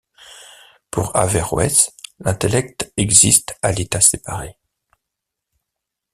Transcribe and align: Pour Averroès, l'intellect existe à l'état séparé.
Pour 0.89 1.15
Averroès, 1.15 1.91
l'intellect 2.17 2.91
existe 2.97 3.55
à 3.61 3.71
l'état 3.71 4.01
séparé. 4.01 4.57